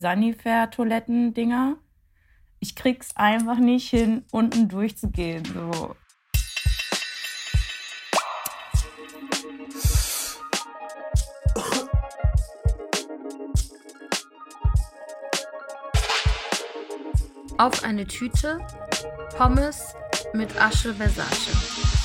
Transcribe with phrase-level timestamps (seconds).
[0.00, 1.76] Sanifair-Toiletten-Dinger.
[2.58, 5.44] Ich krieg's einfach nicht hin, unten durchzugehen.
[5.44, 5.94] So.
[17.58, 18.58] Auf eine Tüte
[19.36, 19.94] Pommes
[20.32, 21.99] mit Asche Versace.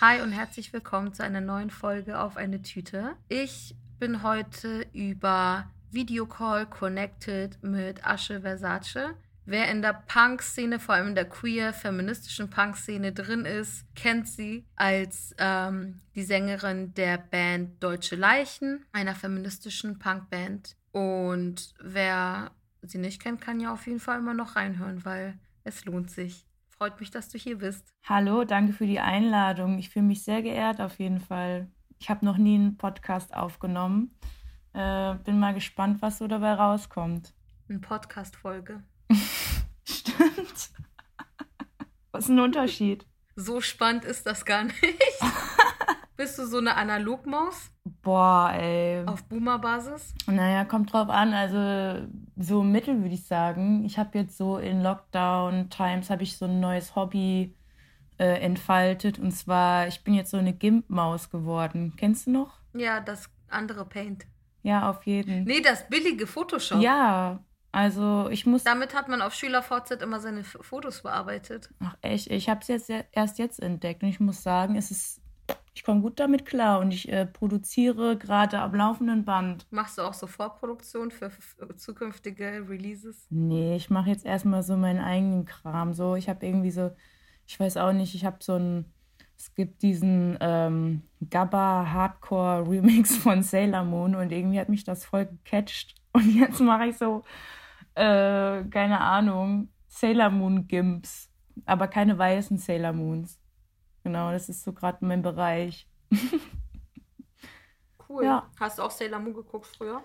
[0.00, 3.16] Hi und herzlich willkommen zu einer neuen Folge auf eine Tüte.
[3.28, 9.16] Ich bin heute über Videocall connected mit Asche Versace.
[9.44, 14.64] Wer in der Punk-Szene, vor allem in der queer, feministischen Punk-Szene drin ist, kennt sie
[14.76, 20.76] als ähm, die Sängerin der Band Deutsche Leichen, einer feministischen Punk-Band.
[20.92, 22.52] Und wer
[22.82, 26.47] sie nicht kennt, kann ja auf jeden Fall immer noch reinhören, weil es lohnt sich.
[26.78, 27.92] Freut mich, dass du hier bist.
[28.08, 29.80] Hallo, danke für die Einladung.
[29.80, 31.66] Ich fühle mich sehr geehrt auf jeden Fall.
[31.98, 34.16] Ich habe noch nie einen Podcast aufgenommen.
[34.74, 37.34] Äh, bin mal gespannt, was so dabei rauskommt.
[37.68, 38.84] Eine Podcast-Folge.
[39.84, 40.70] Stimmt.
[42.12, 43.06] Was ist ein Unterschied?
[43.34, 44.76] So spannend ist das gar nicht.
[46.18, 47.70] Bist du so eine Analogmaus?
[48.02, 49.06] Boah, ey.
[49.06, 50.14] Auf Boomer-Basis?
[50.26, 51.32] Naja, kommt drauf an.
[51.32, 53.84] Also so mittel würde ich sagen.
[53.84, 57.54] Ich habe jetzt so in Lockdown-Times habe ich so ein neues Hobby
[58.18, 59.20] äh, entfaltet.
[59.20, 61.94] Und zwar, ich bin jetzt so eine Gimp-Maus geworden.
[61.96, 62.58] Kennst du noch?
[62.74, 64.26] Ja, das andere Paint.
[64.64, 65.44] Ja, auf jeden.
[65.44, 66.80] Nee, das billige Photoshop.
[66.80, 68.64] Ja, also ich muss.
[68.64, 71.70] Damit hat man auf SchülerVZ immer seine Fotos bearbeitet.
[71.78, 75.20] Ach echt, ich habe es jetzt erst jetzt entdeckt und ich muss sagen, es ist
[75.78, 79.64] ich komme gut damit klar und ich äh, produziere gerade am laufenden Band.
[79.70, 83.28] Machst du auch so Vorproduktion für, für zukünftige Releases?
[83.30, 85.94] Nee, ich mache jetzt erstmal so meinen eigenen Kram.
[85.94, 86.90] So, ich habe irgendwie so,
[87.46, 88.86] ich weiß auch nicht, ich habe so ein,
[89.36, 95.04] es gibt diesen ähm, Gabba Hardcore Remix von Sailor Moon und irgendwie hat mich das
[95.04, 95.94] voll gecatcht.
[96.12, 97.22] Und jetzt mache ich so,
[97.94, 101.30] äh, keine Ahnung, Sailor Moon Gimps,
[101.66, 103.38] aber keine weißen Sailor Moons.
[104.08, 105.86] Genau, das ist so gerade mein Bereich.
[108.08, 108.24] cool.
[108.24, 108.50] Ja.
[108.58, 110.02] Hast du auch Sailor Moon geguckt früher?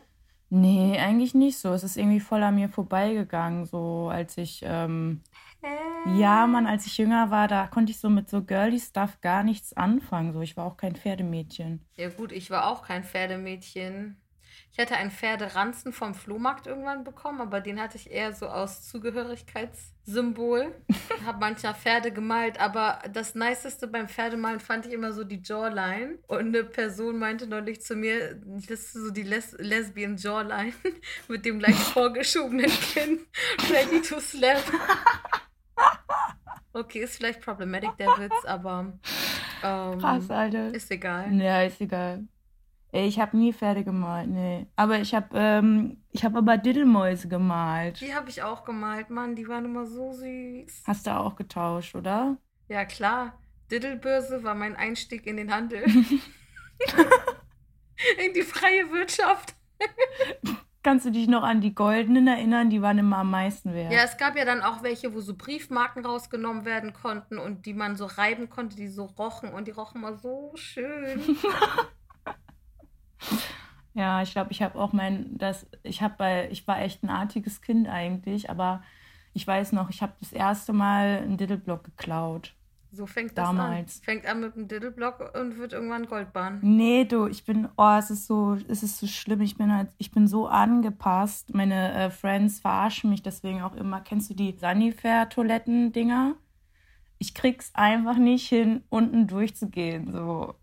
[0.50, 1.72] Nee, eigentlich nicht so.
[1.72, 4.60] Es ist irgendwie voll an mir vorbeigegangen, so als ich.
[4.66, 5.22] Ähm,
[5.62, 6.20] äh.
[6.20, 9.42] Ja, Mann, als ich jünger war, da konnte ich so mit so girly Stuff gar
[9.42, 10.34] nichts anfangen.
[10.34, 11.88] So, ich war auch kein Pferdemädchen.
[11.96, 14.22] Ja, gut, ich war auch kein Pferdemädchen.
[14.76, 18.90] Ich hatte einen Pferderanzen vom Flohmarkt irgendwann bekommen, aber den hatte ich eher so aus
[18.90, 20.74] Zugehörigkeitssymbol.
[21.28, 26.18] habe manchmal Pferde gemalt, aber das Niceste beim Pferdemalen fand ich immer so die Jawline.
[26.26, 30.74] Und eine Person meinte neulich zu mir, das ist so die Les Lesbian Jawline
[31.28, 33.20] mit dem leicht vorgeschobenen Kinn.
[33.70, 34.64] Ready to slap.
[36.74, 38.92] Okay, ist vielleicht problematic der Witz, aber
[39.64, 40.74] ähm, Krass, Alter.
[40.74, 41.32] ist egal.
[41.40, 42.24] Ja, ist egal.
[42.96, 44.68] Ich habe nie Pferde gemalt, nee.
[44.76, 48.00] Aber ich habe ähm, hab aber Diddelmäuse gemalt.
[48.00, 49.36] Die habe ich auch gemalt, Mann.
[49.36, 50.84] Die waren immer so süß.
[50.86, 52.38] Hast du auch getauscht, oder?
[52.68, 53.34] Ja, klar.
[53.72, 55.84] Diddelbörse war mein Einstieg in den Handel.
[58.24, 59.56] in die freie Wirtschaft.
[60.84, 62.70] Kannst du dich noch an die goldenen erinnern?
[62.70, 63.92] Die waren immer am meisten wert.
[63.92, 67.74] Ja, es gab ja dann auch welche, wo so Briefmarken rausgenommen werden konnten und die
[67.74, 71.38] man so reiben konnte, die so rochen und die rochen mal so schön.
[73.94, 77.10] Ja, ich glaube, ich habe auch mein, das, ich habe bei, ich war echt ein
[77.10, 78.82] artiges Kind eigentlich, aber
[79.34, 82.54] ich weiß noch, ich habe das erste Mal einen Diddleblock geklaut.
[82.96, 83.98] So fängt das Damals.
[83.98, 84.04] an.
[84.04, 86.60] Fängt an mit einem Diddleblock und wird irgendwann Goldbahn.
[86.62, 89.42] Nee, du, ich bin, oh, es ist so, es ist so schlimm.
[89.42, 91.56] Ich bin halt, ich bin so angepasst.
[91.56, 94.02] Meine äh, Friends verarschen mich deswegen auch immer.
[94.02, 96.36] Kennst du die Sanifair-Toiletten-Dinger?
[97.18, 100.12] Ich krieg's einfach nicht hin, unten durchzugehen.
[100.12, 100.54] So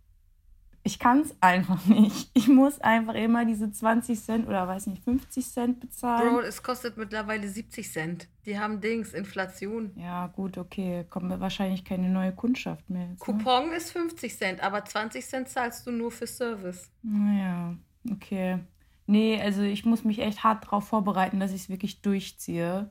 [0.83, 2.31] ich kann es einfach nicht.
[2.33, 6.35] Ich muss einfach immer diese 20 Cent oder weiß nicht, 50 Cent bezahlen.
[6.35, 8.29] Bro, es kostet mittlerweile 70 Cent.
[8.47, 9.93] Die haben Dings, Inflation.
[9.97, 11.05] Ja, gut, okay.
[11.11, 13.09] Kommt wahrscheinlich keine neue Kundschaft mehr.
[13.09, 13.35] Jetzt, ne?
[13.35, 16.91] Coupon ist 50 Cent, aber 20 Cent zahlst du nur für Service.
[17.03, 17.77] Naja,
[18.11, 18.59] okay.
[19.07, 22.89] Nee, also ich muss mich echt hart darauf vorbereiten, dass ich es wirklich durchziehe.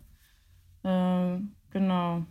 [0.84, 2.26] Ähm, genau.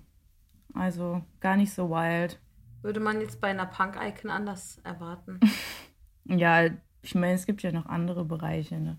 [0.75, 2.39] Also gar nicht so wild.
[2.83, 5.41] Würde man jetzt bei einer Punk-Icon anders erwarten.
[6.25, 6.69] ja,
[7.03, 8.79] ich meine, es gibt ja noch andere Bereiche.
[8.79, 8.99] Ne?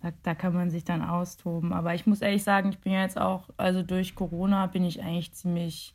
[0.00, 1.72] Da, da kann man sich dann austoben.
[1.72, 5.02] Aber ich muss ehrlich sagen, ich bin ja jetzt auch, also durch Corona bin ich
[5.02, 5.94] eigentlich ziemlich,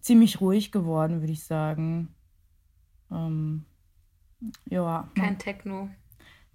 [0.00, 2.14] ziemlich ruhig geworden, würde ich sagen.
[3.10, 3.64] Ähm,
[4.68, 5.08] ja.
[5.14, 5.88] Kein Techno.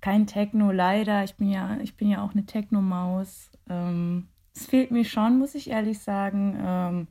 [0.02, 1.24] kein Techno, leider.
[1.24, 3.52] Ich bin ja, ich bin ja auch eine Techno-Maus.
[3.68, 6.58] Ähm, es fehlt mir schon, muss ich ehrlich sagen.
[6.60, 7.08] Ähm,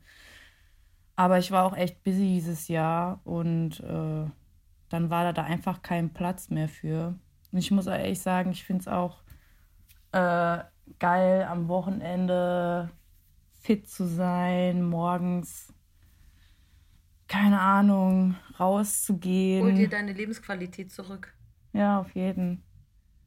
[1.19, 4.31] aber ich war auch echt busy dieses Jahr und äh,
[4.89, 7.19] dann war da, da einfach kein Platz mehr für.
[7.51, 9.19] Und ich muss ehrlich sagen, ich finde es auch
[10.13, 10.59] äh,
[11.01, 12.89] geil, am Wochenende
[13.61, 15.75] fit zu sein, morgens,
[17.27, 19.65] keine Ahnung, rauszugehen.
[19.65, 21.35] Hol dir deine Lebensqualität zurück.
[21.73, 22.63] Ja, auf jeden.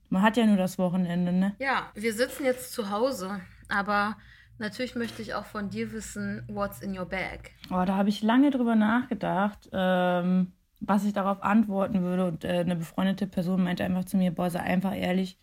[0.07, 1.55] Man hat ja nur das Wochenende, ne?
[1.59, 4.15] Ja, wir sitzen jetzt zu Hause, aber
[4.57, 7.51] natürlich möchte ich auch von dir wissen, what's in your bag?
[7.69, 12.27] Oh, da habe ich lange drüber nachgedacht, ähm, was ich darauf antworten würde.
[12.27, 15.38] Und äh, eine befreundete Person meinte einfach zu mir, boah, sei einfach ehrlich.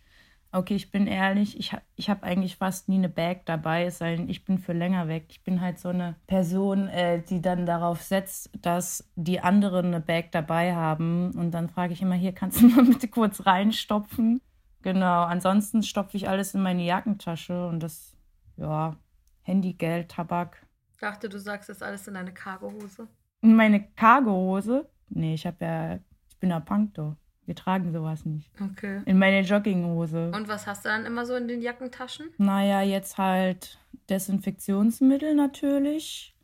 [0.51, 4.15] Okay, ich bin ehrlich, ich, ich habe eigentlich fast nie eine Bag dabei, es sei
[4.15, 5.25] denn, ich bin für länger weg.
[5.29, 9.99] Ich bin halt so eine Person, äh, die dann darauf setzt, dass die anderen eine
[9.99, 11.31] Bag dabei haben.
[11.31, 14.41] Und dann frage ich immer, hier kannst du mal bitte kurz reinstopfen.
[14.81, 18.15] Genau, ansonsten stopfe ich alles in meine Jackentasche und das,
[18.59, 18.95] ja,
[19.43, 20.65] Handy, Geld, Tabak.
[20.93, 23.07] Ich dachte, du sagst das alles in deine Cargohose.
[23.41, 24.89] In meine Cargohose?
[25.09, 25.95] Nee, ich habe ja,
[26.29, 27.15] ich bin ja Punkto.
[27.45, 28.51] Wir tragen sowas nicht.
[28.61, 29.01] Okay.
[29.05, 30.31] In meine Jogginghose.
[30.35, 32.27] Und was hast du dann immer so in den Jackentaschen?
[32.37, 36.35] Naja, jetzt halt Desinfektionsmittel natürlich,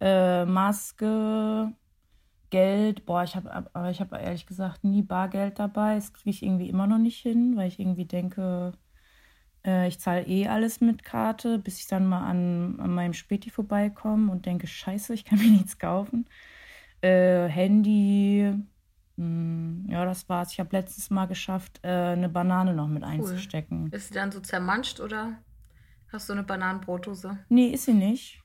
[0.00, 1.72] äh, Maske,
[2.50, 3.06] Geld.
[3.06, 5.94] Boah, ich habe aber ich habe ehrlich gesagt nie Bargeld dabei.
[5.94, 8.72] Das kriege ich irgendwie immer noch nicht hin, weil ich irgendwie denke,
[9.64, 13.50] äh, ich zahle eh alles mit Karte, bis ich dann mal an, an meinem Späti
[13.50, 16.26] vorbeikomme und denke, scheiße, ich kann mir nichts kaufen.
[17.02, 18.54] Äh, Handy,
[19.16, 20.52] hm, ja, das war's.
[20.52, 23.90] Ich habe letztes Mal geschafft, äh, eine Banane noch mit einzustecken.
[23.92, 25.38] Ist sie dann so zermanscht oder
[26.12, 27.38] hast du eine Bananenbrotdose?
[27.48, 28.42] Nee, ist sie nicht.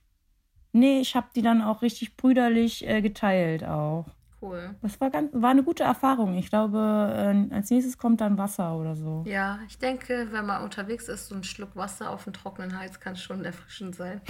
[0.74, 4.08] Nee, ich habe die dann auch richtig brüderlich äh, geteilt auch.
[4.46, 4.76] Cool.
[4.84, 6.36] Das war, ganz, war eine gute Erfahrung.
[6.38, 9.24] Ich glaube, äh, als nächstes kommt dann Wasser oder so.
[9.26, 13.00] Ja, ich denke, wenn man unterwegs ist, so ein Schluck Wasser auf dem trockenen Hals
[13.00, 14.22] kann schon erfrischend sein.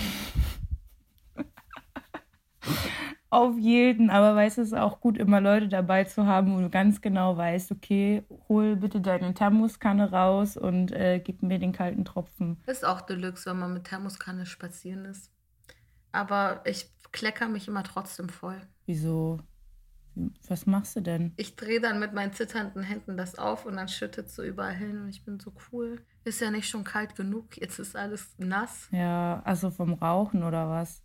[3.32, 6.62] Auf jeden, aber weißt du, es ist auch gut, immer Leute dabei zu haben, wo
[6.62, 11.74] du ganz genau weißt, okay, hol bitte deine Thermoskanne raus und äh, gib mir den
[11.74, 12.64] kalten Tropfen.
[12.66, 15.34] Ist auch Deluxe, wenn man mit Thermoskanne spazieren ist.
[16.14, 18.62] Aber ich klecker mich immer trotzdem voll.
[18.86, 19.40] Wieso?
[20.48, 21.34] Was machst du denn?
[21.38, 24.74] Ich drehe dann mit meinen zitternden Händen das auf und dann schüttet es so überall
[24.74, 26.02] hin und ich bin so cool.
[26.24, 28.88] Ist ja nicht schon kalt genug, jetzt ist alles nass.
[28.92, 31.02] Ja, also vom Rauchen oder was?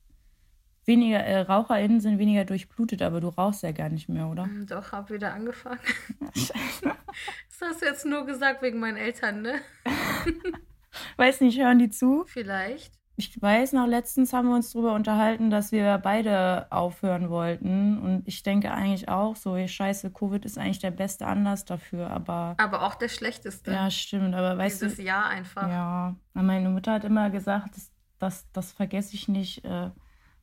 [0.86, 4.44] Weniger äh, RaucherInnen sind weniger durchblutet, aber du rauchst ja gar nicht mehr, oder?
[4.44, 5.80] Hm, Doch, hab wieder angefangen.
[6.34, 6.82] Scheiße.
[6.84, 9.60] Das hast du jetzt nur gesagt wegen meinen Eltern, ne?
[11.16, 12.24] Weiß nicht, hören die zu?
[12.26, 12.99] Vielleicht.
[13.20, 17.98] Ich weiß noch, letztens haben wir uns darüber unterhalten, dass wir beide aufhören wollten.
[17.98, 22.08] Und ich denke eigentlich auch so, hey, scheiße, Covid ist eigentlich der beste Anlass dafür,
[22.08, 22.54] aber.
[22.56, 23.72] Aber auch der schlechteste.
[23.72, 24.34] Ja, stimmt.
[24.34, 25.02] Aber weißt Dieses du.
[25.02, 25.68] Jahr einfach.
[25.68, 26.16] Ja.
[26.32, 29.90] Meine Mutter hat immer gesagt, das, das, das vergesse ich nicht, äh,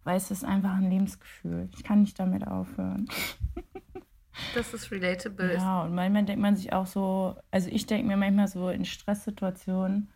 [0.03, 1.69] weil es ist einfach ein Lebensgefühl.
[1.75, 3.07] Ich kann nicht damit aufhören.
[4.53, 5.55] Das ist relatable.
[5.55, 8.85] Ja, und manchmal denkt man sich auch so, also ich denke mir manchmal so in
[8.85, 10.11] Stresssituationen,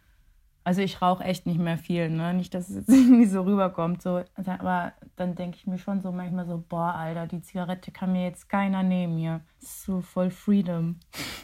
[0.63, 2.34] also ich rauche echt nicht mehr viel, ne?
[2.34, 4.02] Nicht, dass es jetzt irgendwie so rüberkommt.
[4.02, 4.24] So.
[4.46, 8.25] Aber dann denke ich mir schon so manchmal so, boah, Alter, die Zigarette kann mir
[8.25, 9.42] jetzt keiner nehmen hier.
[9.60, 11.00] So voll Freedom.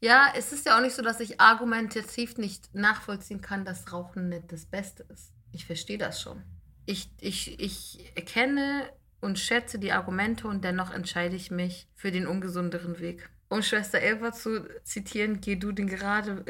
[0.00, 4.30] Ja, es ist ja auch nicht so, dass ich argumentativ nicht nachvollziehen kann, dass Rauchen
[4.30, 5.32] nicht das Beste ist.
[5.52, 6.42] Ich verstehe das schon.
[6.86, 8.90] Ich, ich, ich erkenne
[9.20, 13.30] und schätze die Argumente und dennoch entscheide ich mich für den ungesünderen Weg.
[13.52, 16.42] Um Schwester Elva zu zitieren, geh du den, gerade,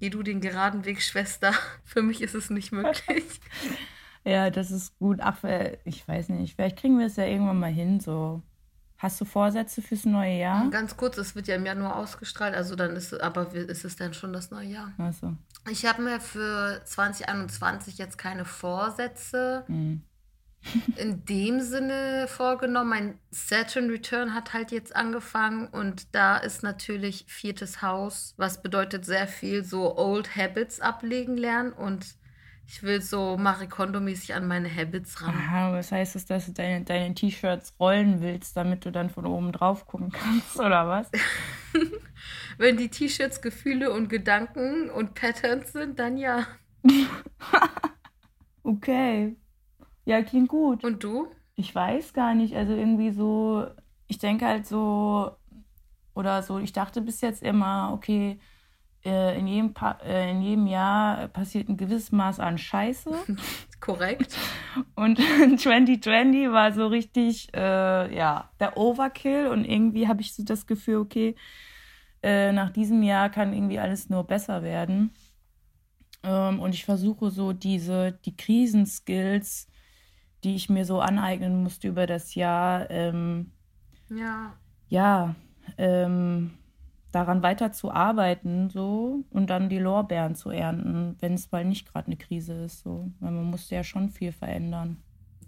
[0.00, 1.52] geh du den geraden Weg, Schwester.
[1.84, 3.24] Für mich ist es nicht möglich.
[4.22, 5.20] Ja, das ist gut.
[5.22, 8.00] Ach, äh, ich weiß nicht, vielleicht kriegen wir es ja irgendwann mal hin.
[8.00, 8.42] So.
[8.98, 10.68] Hast du Vorsätze fürs neue Jahr?
[10.68, 13.96] Ganz kurz, es wird ja im Januar ausgestrahlt, also dann ist es, aber ist es
[13.96, 14.92] dann schon das neue Jahr?
[14.98, 15.32] Achso.
[15.70, 20.02] Ich habe mir für 2021 jetzt keine Vorsätze Hm.
[20.96, 22.90] In dem Sinne vorgenommen.
[22.90, 29.04] Mein Saturn Return hat halt jetzt angefangen und da ist natürlich viertes Haus, was bedeutet
[29.04, 32.14] sehr viel so Old Habits ablegen lernen und
[32.72, 35.34] ich will so Marie Kondo-mäßig an meine Habits ran.
[35.34, 39.26] Aha, was heißt das, dass du deine, deine T-Shirts rollen willst, damit du dann von
[39.26, 41.10] oben drauf gucken kannst, oder was?
[42.58, 46.46] Wenn die T-Shirts Gefühle und Gedanken und Patterns sind, dann ja.
[48.62, 49.36] Okay.
[50.10, 50.82] Ja, klingt gut.
[50.82, 51.28] Und du?
[51.54, 53.64] Ich weiß gar nicht, also irgendwie so,
[54.08, 55.30] ich denke halt so,
[56.16, 58.40] oder so, ich dachte bis jetzt immer, okay,
[59.04, 63.12] äh, in jedem, pa äh, in jedem Jahr passiert ein gewisses Maß an Scheiße.
[63.80, 64.36] Korrekt.
[64.96, 65.18] Und
[65.60, 69.46] 2020 war so richtig, äh, ja, der Overkill.
[69.46, 71.36] Und irgendwie habe ich so das Gefühl, okay,
[72.20, 75.12] äh, nach diesem Jahr kann irgendwie alles nur besser werden.
[76.24, 79.69] Ähm, und ich versuche so diese, die Krisenskills,
[80.44, 83.52] die ich mir so aneignen musste über das Jahr, ähm,
[84.08, 84.54] ja,
[84.88, 85.34] ja
[85.78, 86.52] ähm,
[87.12, 91.90] daran weiter zu arbeiten so und dann die Lorbeeren zu ernten, wenn es mal nicht
[91.92, 92.80] gerade eine Krise ist.
[92.80, 93.10] So.
[93.20, 94.98] Weil man muss ja schon viel verändern.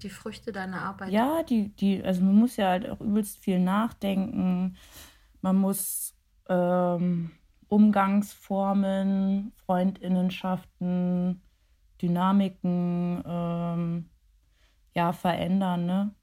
[0.03, 1.11] Die Früchte deiner Arbeit.
[1.11, 4.77] Ja, die, die, also man muss ja halt auch übelst viel nachdenken.
[5.41, 6.17] Man muss
[6.49, 7.31] ähm,
[7.69, 11.41] Umgangsformen, Freundinnenschaften,
[12.01, 14.07] Dynamiken ähm,
[14.95, 16.15] ja verändern, ne?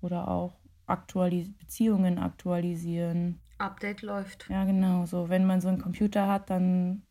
[0.00, 3.40] Oder auch aktualis Beziehungen aktualisieren.
[3.58, 4.46] Update läuft.
[4.50, 5.06] Ja, genau.
[5.06, 7.02] So, wenn man so einen Computer hat, dann,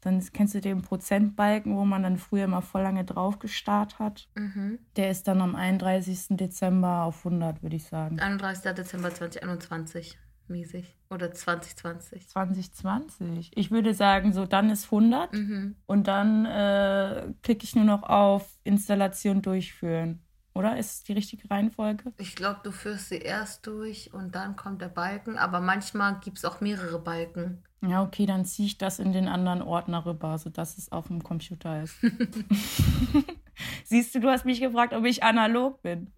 [0.00, 4.28] dann kennst du den Prozentbalken, wo man dann früher mal voll lange drauf gestarrt hat.
[4.34, 4.78] Mhm.
[4.96, 6.36] Der ist dann am 31.
[6.36, 8.20] Dezember auf 100, würde ich sagen.
[8.20, 8.74] 31.
[8.74, 10.96] Dezember 2021 mäßig.
[11.10, 12.28] Oder 2020.
[12.28, 13.50] 2020.
[13.54, 15.76] Ich würde sagen, so dann ist 100 Mhm.
[15.86, 20.20] und dann äh, klicke ich nur noch auf Installation durchführen.
[20.56, 22.14] Oder ist es die richtige Reihenfolge?
[22.16, 26.38] Ich glaube, du führst sie erst durch und dann kommt der Balken, aber manchmal gibt
[26.38, 27.62] es auch mehrere Balken.
[27.82, 31.22] Ja, okay, dann ziehe ich das in den anderen Ordner rüber, sodass es auf dem
[31.22, 31.96] Computer ist.
[33.84, 36.10] Siehst du, du hast mich gefragt, ob ich analog bin.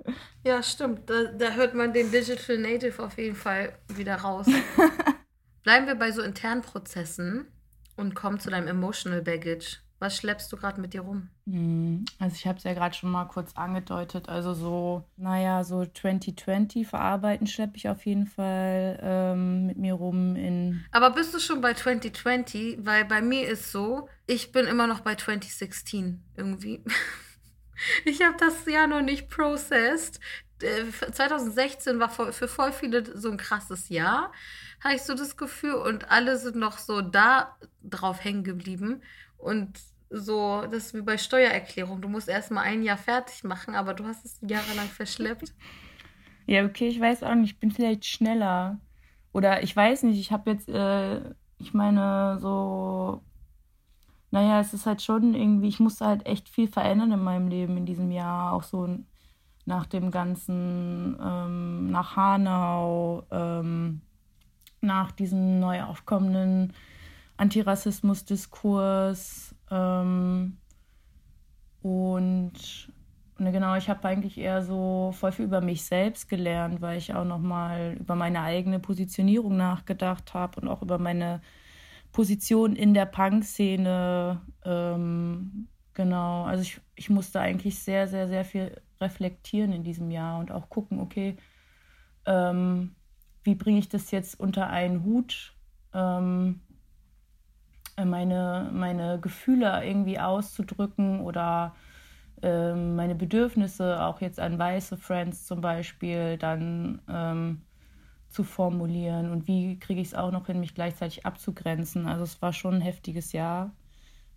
[0.45, 1.11] Ja, stimmt.
[1.11, 4.47] Da, da hört man den Digital Native auf jeden Fall wieder raus.
[5.65, 7.47] Bleiben wir bei so internen Prozessen
[7.97, 9.81] und kommen zu deinem Emotional Baggage.
[10.01, 11.29] Was schleppst du gerade mit dir rum?
[11.47, 14.29] Hm, Also ich habe es ja gerade schon mal kurz angedeutet.
[14.29, 20.37] Also so, naja, so 2020 verarbeiten schleppe ich auf jeden Fall ähm, mit mir rum
[20.37, 20.85] in...
[20.93, 22.79] Aber bist du schon bei 2020?
[22.87, 26.85] Weil bei mir ist so, ich bin immer noch bei 2016 irgendwie.
[28.05, 30.19] Ich habe das Jahr noch nicht processed.
[30.61, 34.33] Äh, 2016 war voll- für voll viele so ein krasses Jahr,
[34.83, 35.75] habe ich so das Gefühl.
[35.75, 39.03] Und alle sind noch so da drauf hängen geblieben.
[39.39, 39.79] Und
[40.11, 42.01] so, das ist wie bei Steuererklärung.
[42.01, 45.53] Du musst erst mal ein Jahr fertig machen, aber du hast es jahrelang verschleppt.
[46.51, 48.81] Ja, okay, ich weiß auch nicht, ich bin vielleicht schneller.
[49.35, 51.21] Oder ich weiß nicht, ich habe jetzt, äh,
[51.59, 53.23] ich meine, so,
[54.31, 57.77] naja, es ist halt schon irgendwie, ich musste halt echt viel verändern in meinem Leben
[57.77, 58.55] in diesem Jahr.
[58.55, 58.99] Auch so
[59.67, 64.01] nach dem ganzen, ähm, nach Hanau, ähm,
[64.81, 66.73] nach diesem neu aufkommenden
[67.39, 69.55] Antirassismus-Diskurs.
[69.71, 70.59] Ähm,
[71.81, 72.53] und
[73.39, 77.15] ne, genau, ich habe eigentlich eher so voll viel über mich selbst gelernt, weil ich
[77.15, 81.41] auch nochmal über meine eigene Positionierung nachgedacht habe und auch über meine
[82.13, 84.43] Position in der Punk-Szene.
[84.65, 90.41] Ähm, genau, also ich, ich musste eigentlich sehr, sehr, sehr viel reflektieren in diesem Jahr
[90.41, 91.37] und auch gucken, okay,
[92.27, 92.95] ähm,
[93.45, 95.55] wie bringe ich das jetzt unter einen Hut?
[95.95, 96.61] Ähm,
[98.05, 101.75] meine, meine Gefühle irgendwie auszudrücken oder
[102.43, 107.63] ähm, meine Bedürfnisse, auch jetzt an weiße Friends zum Beispiel, dann ähm,
[108.29, 112.07] zu formulieren und wie kriege ich es auch noch hin, mich gleichzeitig abzugrenzen.
[112.07, 113.73] Also es war schon ein heftiges Jahr.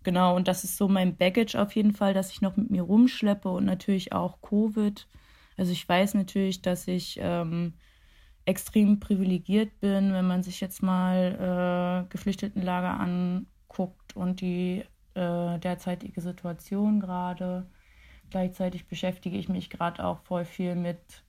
[0.04, 2.82] Genau, und das ist so mein Baggage auf jeden Fall, dass ich noch mit mir
[2.82, 5.06] rumschleppe und natürlich auch Covid.
[5.56, 7.74] Also ich weiß natürlich, dass ich ähm,
[8.44, 12.98] extrem privilegiert bin, wenn man sich jetzt mal äh, Geflüchtetenlager
[13.72, 17.66] anguckt und die äh, derzeitige Situation gerade.
[18.30, 21.24] Gleichzeitig beschäftige ich mich gerade auch voll viel mit,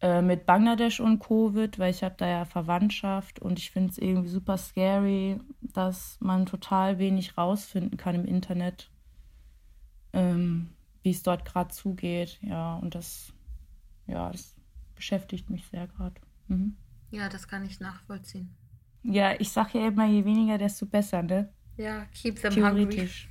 [0.00, 3.98] äh, mit Bangladesch und Covid, weil ich habe da ja Verwandtschaft und ich finde es
[3.98, 8.90] irgendwie super scary, dass man total wenig rausfinden kann im Internet,
[10.12, 10.70] ähm,
[11.02, 12.38] wie es dort gerade zugeht.
[12.42, 13.32] Ja, und das,
[14.06, 14.54] ja, das
[14.94, 16.20] beschäftigt mich sehr gerade.
[16.48, 16.76] Mhm.
[17.10, 18.54] Ja, das kann ich nachvollziehen.
[19.02, 21.48] Ja, ich sage ja immer, je weniger, desto besser, ne?
[21.78, 22.88] Ja, keep them hungry.
[22.88, 23.28] Theoretisch.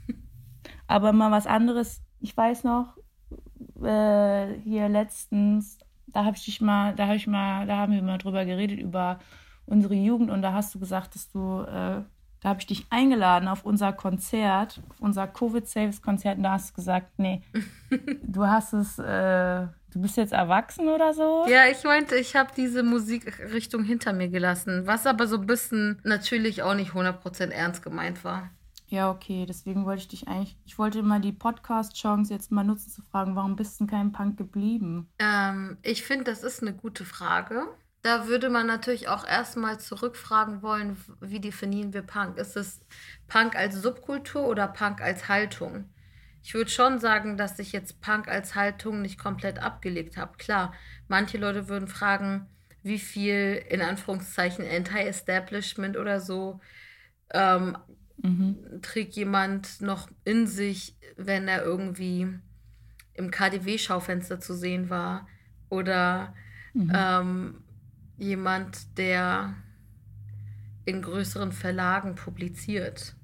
[0.88, 2.01] Aber mal was anderes.
[2.20, 2.98] Ich weiß noch,
[3.84, 5.77] äh, hier letztens,
[6.08, 8.80] da habe ich dich mal, da habe ich mal, da haben wir mal drüber geredet
[8.80, 9.20] über
[9.66, 12.01] unsere Jugend und da hast du gesagt, dass du, äh,
[12.39, 16.75] da habe ich dich eingeladen auf unser Konzert, auf unser Covid-Saves-Konzert und da hast du
[16.75, 17.42] gesagt, nee,
[18.24, 21.46] du hast es, äh, du bist jetzt erwachsen oder so?
[21.48, 26.00] Ja, ich meinte, ich habe diese Musikrichtung hinter mir gelassen, was aber so ein bisschen
[26.03, 28.50] natürlich auch nicht 100% ernst gemeint war.
[28.89, 32.89] Ja, okay, deswegen wollte ich dich eigentlich, ich wollte mal die Podcast-Chance jetzt mal nutzen
[32.89, 35.10] zu fragen, warum bist du denn kein Punk geblieben?
[35.20, 37.67] Ähm, ich finde, das ist eine gute Frage.
[38.01, 42.38] Da würde man natürlich auch erstmal zurückfragen wollen, wie definieren wir Punk?
[42.38, 42.79] Ist es
[43.27, 45.89] Punk als Subkultur oder Punk als Haltung?
[46.48, 50.38] Ich würde schon sagen, dass ich jetzt Punk als Haltung nicht komplett abgelegt habe.
[50.38, 50.74] Klar,
[51.10, 52.48] manche Leute würden fragen,
[52.84, 56.62] wie viel in Anführungszeichen Anti-Establishment oder so
[57.34, 57.77] ähm,
[58.16, 58.80] mhm.
[58.82, 62.30] trägt jemand noch in sich, wenn er irgendwie
[63.13, 65.27] im KDW-Schaufenster zu sehen war
[65.68, 66.34] oder
[66.74, 66.92] mhm.
[66.96, 67.63] ähm,
[68.18, 69.54] jemand, der
[70.86, 73.18] in größeren Verlagen publiziert.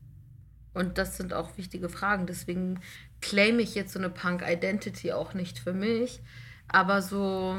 [0.74, 2.25] Und das sind auch wichtige Fragen.
[2.25, 2.80] Deswegen
[3.24, 6.22] claim ich jetzt so eine Punk-Identity auch nicht für mich.
[6.68, 7.58] Aber so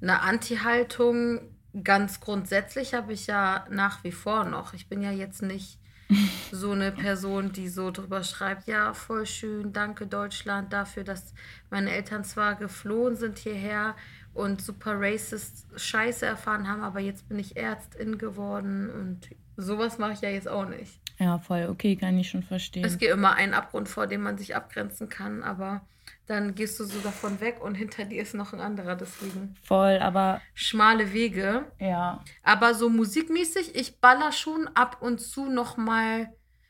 [0.00, 1.40] eine Anti-Haltung
[1.84, 4.72] ganz grundsätzlich habe ich ja nach wie vor noch.
[4.72, 5.78] Ich bin ja jetzt nicht
[6.52, 11.34] so eine Person, die so drüber schreibt, ja, voll schön, danke Deutschland dafür, dass
[11.68, 13.94] meine Eltern zwar geflohen sind hierher
[14.32, 19.28] und super racist Scheiße erfahren haben, aber jetzt bin ich Ärztin geworden und
[19.58, 20.98] sowas mache ich ja jetzt auch nicht.
[21.18, 22.84] Ja, voll, okay, kann ich schon verstehen.
[22.84, 25.82] Es gibt immer einen Abgrund, vor dem man sich abgrenzen kann, aber
[26.26, 29.56] dann gehst du so davon weg und hinter dir ist noch ein anderer, deswegen.
[29.62, 30.40] Voll, aber.
[30.54, 31.64] Schmale Wege.
[31.80, 32.22] Ja.
[32.42, 36.28] Aber so musikmäßig, ich baller schon ab und zu nochmal,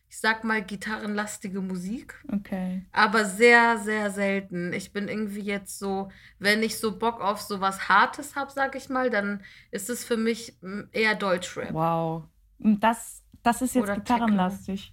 [0.09, 2.15] ich sag mal, gitarrenlastige Musik.
[2.33, 2.87] Okay.
[2.93, 4.73] Aber sehr, sehr selten.
[4.73, 8.77] Ich bin irgendwie jetzt so, wenn ich so Bock auf so was Hartes habe, sag
[8.77, 11.75] ich mal, dann ist es für mich mm, eher Deutschrap.
[11.75, 12.25] Wow.
[12.59, 14.93] Das, das ist jetzt Oder gitarrenlastig.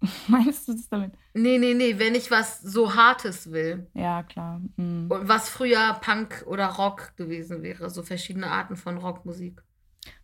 [0.26, 1.12] Meinst du das damit?
[1.34, 3.86] Nee, nee, nee, wenn ich was so Hartes will.
[3.94, 4.60] Ja, klar.
[4.76, 5.08] Mhm.
[5.08, 9.62] Und was früher Punk oder Rock gewesen wäre, so verschiedene Arten von Rockmusik.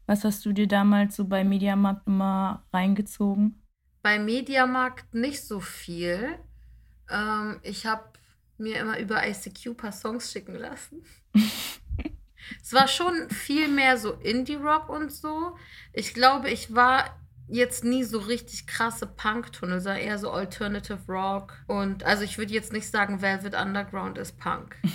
[0.07, 3.63] Was hast du dir damals so bei Mediamarkt immer reingezogen?
[4.03, 6.37] Bei Mediamarkt nicht so viel.
[7.11, 8.05] Ähm, ich habe
[8.57, 11.05] mir immer über ICQ ein paar Songs schicken lassen.
[12.63, 15.57] es war schon viel mehr so Indie-Rock und so.
[15.93, 17.05] Ich glaube, ich war
[17.49, 21.55] jetzt nie so richtig krasse Punk-Tunnel, sondern eher so Alternative Rock.
[21.67, 24.77] Und also ich würde jetzt nicht sagen, Velvet Underground ist Punk.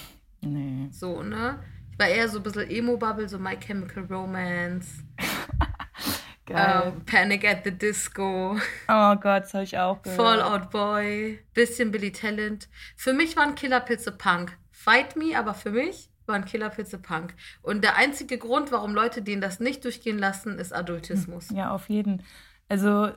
[0.45, 0.89] Nee.
[0.91, 1.63] So, ne?
[1.93, 5.01] Ich war eher so ein bisschen Emo-Bubble, so My Chemical Romance.
[6.45, 6.91] Geil.
[6.93, 8.57] Um, Panic at the Disco.
[8.89, 10.19] Oh Gott, das habe ich auch gehört.
[10.19, 11.39] Fallout Boy.
[11.53, 12.67] Bisschen Billy Talent.
[12.97, 14.57] Für mich waren Killerpilze Punk.
[14.69, 17.35] Fight Me, aber für mich waren Killerpilze Punk.
[17.61, 21.49] Und der einzige Grund, warum Leute denen das nicht durchgehen lassen, ist Adultismus.
[21.51, 22.23] Ja, auf jeden.
[22.69, 23.09] Also,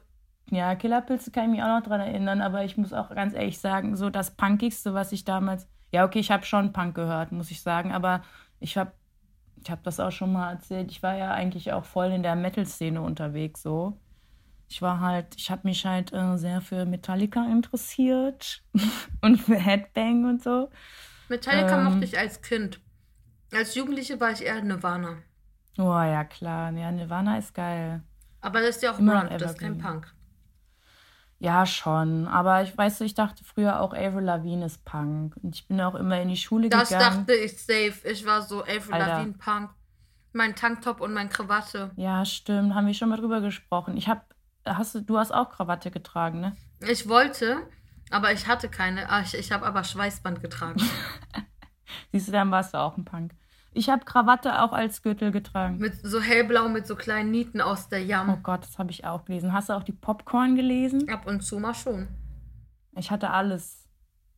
[0.50, 3.58] ja, Killerpilze kann ich mich auch noch dran erinnern, aber ich muss auch ganz ehrlich
[3.58, 5.68] sagen, so das Punkigste, was ich damals.
[5.92, 8.22] Ja, okay, ich habe schon Punk gehört, muss ich sagen, aber
[8.60, 8.92] ich habe
[9.66, 10.92] ich habe das auch schon mal erzählt.
[10.92, 13.98] Ich war ja eigentlich auch voll in der Metal-Szene unterwegs, so.
[14.68, 18.62] Ich war halt, ich habe mich halt äh, sehr für Metallica interessiert
[19.22, 20.70] und für Headbang und so.
[21.28, 22.80] Metallica ähm, mochte ich als Kind.
[23.52, 25.18] Als Jugendliche war ich eher Nirvana.
[25.78, 26.72] Oh ja, klar.
[26.72, 28.02] Ja, Nirvana ist geil.
[28.40, 30.12] Aber das ist ja auch Grunge, das ist kein Punk.
[31.38, 32.26] Ja, schon.
[32.28, 35.37] Aber ich weiß, ich dachte früher auch Avril Lavigne ist Punk.
[35.42, 37.26] Und ich bin auch immer in die Schule das gegangen.
[37.26, 38.09] Das dachte ich safe.
[38.09, 38.98] Ich war so Avril.
[38.98, 39.70] Lavigne Punk.
[40.32, 41.90] Mein Tanktop und mein Krawatte.
[41.96, 42.74] Ja, stimmt.
[42.74, 43.96] Haben wir schon mal drüber gesprochen.
[43.96, 46.56] Ich hab, hast du, du hast auch Krawatte getragen, ne?
[46.80, 47.59] Ich wollte,
[48.11, 49.09] aber ich hatte keine.
[49.11, 50.80] Ah, ich, ich habe aber Schweißband getragen.
[52.12, 53.33] Siehst du, dann warst du auch ein Punk.
[53.72, 55.77] Ich habe Krawatte auch als Gürtel getragen.
[55.77, 58.31] Mit so hellblau mit so kleinen Nieten aus der Jam.
[58.31, 59.53] Oh Gott, das habe ich auch gelesen.
[59.53, 61.09] Hast du auch die Popcorn gelesen?
[61.11, 62.09] Ab und zu mal schon.
[62.96, 63.87] Ich hatte alles.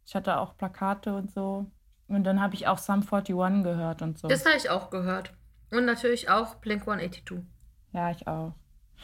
[0.05, 1.71] Ich hatte auch Plakate und so.
[2.09, 4.27] Und dann habe ich auch Sum 41 gehört und so.
[4.27, 5.33] Das habe ich auch gehört.
[5.71, 7.45] Und natürlich auch Blink 182.
[7.93, 8.55] Ja, ich auch.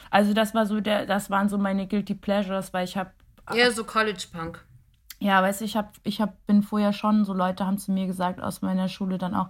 [0.09, 3.11] Also das war so der, das waren so meine Guilty Pleasures, weil ich habe.
[3.53, 4.64] Ja, so College Punk.
[5.19, 8.07] Ja, weißt du, ich hab, ich hab, bin vorher schon, so Leute haben zu mir
[8.07, 9.49] gesagt aus meiner Schule dann auch,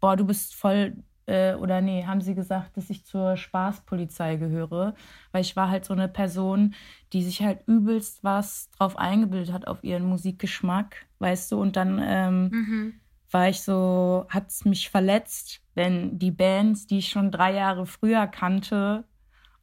[0.00, 0.96] boah, du bist voll,
[1.26, 4.94] äh, oder nee, haben sie gesagt, dass ich zur Spaßpolizei gehöre,
[5.30, 6.74] weil ich war halt so eine Person,
[7.12, 12.00] die sich halt übelst was drauf eingebildet hat auf ihren Musikgeschmack, weißt du, und dann
[12.02, 12.94] ähm, mhm.
[13.30, 17.86] war ich so, hat es mich verletzt, wenn die Bands, die ich schon drei Jahre
[17.86, 19.04] früher kannte,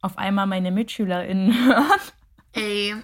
[0.00, 2.00] auf einmal meine MitschülerInnen hören.
[2.52, 2.94] Ey.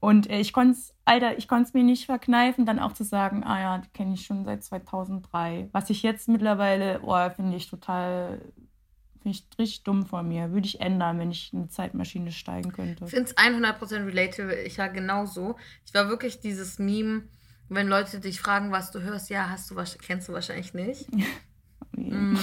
[0.00, 3.04] Und äh, ich konnte es Alter, ich konnte es mir nicht verkneifen, dann auch zu
[3.04, 5.68] sagen, ah ja, die kenne ich schon seit 2003.
[5.70, 8.40] Was ich jetzt mittlerweile, oh, finde ich total,
[9.22, 10.50] finde ich richtig dumm von mir.
[10.50, 13.04] Würde ich ändern, wenn ich in eine Zeitmaschine steigen könnte.
[13.04, 14.60] Ich finde es 100% relatable.
[14.62, 15.54] Ich war genauso.
[15.86, 17.22] Ich war wirklich dieses Meme,
[17.68, 21.06] wenn Leute dich fragen, was du hörst, ja, hast du kennst du wahrscheinlich nicht.
[21.92, 22.36] mm.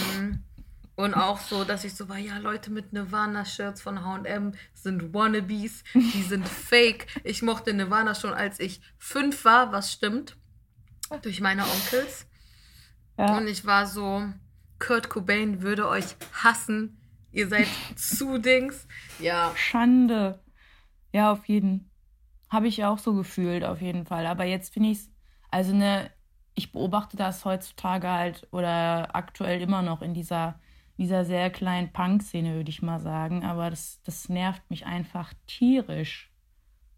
[0.96, 5.84] Und auch so, dass ich so war, ja, Leute mit Nirvana-Shirts von HM sind Wannabes,
[5.96, 7.08] die sind fake.
[7.24, 10.38] Ich mochte Nirvana schon, als ich fünf war, was stimmt,
[11.24, 12.28] durch meine Onkels.
[13.18, 13.38] Ja.
[13.38, 14.24] Und ich war so,
[14.80, 17.00] Kurt Cobain würde euch hassen.
[17.32, 18.88] Ihr seid zu Dings.
[19.20, 19.52] Ja.
[19.56, 20.40] Schande.
[21.12, 21.90] Ja, auf jeden.
[22.50, 24.28] Habe ich auch so gefühlt, auf jeden Fall.
[24.28, 25.10] Aber jetzt finde ich es,
[25.50, 26.12] also ne,
[26.54, 30.60] ich beobachte das heutzutage halt oder aktuell immer noch in dieser
[30.98, 33.44] dieser sehr kleinen Punk-Szene, würde ich mal sagen.
[33.44, 36.32] Aber das, das nervt mich einfach tierisch.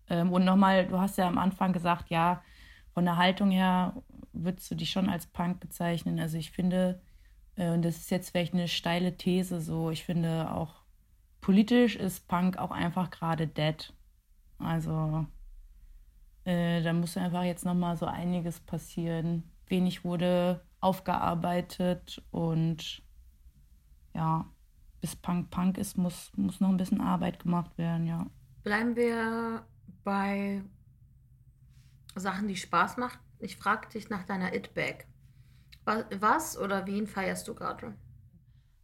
[0.09, 2.41] Ähm, und nochmal, du hast ja am Anfang gesagt, ja,
[2.93, 3.93] von der Haltung her
[4.33, 6.19] würdest du dich schon als Punk bezeichnen.
[6.19, 7.01] Also ich finde,
[7.55, 10.85] äh, und das ist jetzt vielleicht eine steile These, so, ich finde auch
[11.45, 13.93] politisch ist Punk auch einfach gerade dead.
[14.57, 15.27] Also
[16.43, 19.43] äh, da muss einfach jetzt nochmal so einiges passieren.
[19.67, 23.03] Wenig wurde aufgearbeitet und
[24.15, 24.45] ja,
[25.01, 28.25] bis Punk Punk ist, muss, muss noch ein bisschen Arbeit gemacht werden, ja.
[28.63, 29.65] Bleiben wir
[30.03, 30.63] bei
[32.15, 33.19] Sachen, die Spaß machen.
[33.39, 35.05] Ich frage dich nach deiner It-Bag.
[35.83, 37.93] Was, was oder wen feierst du gerade?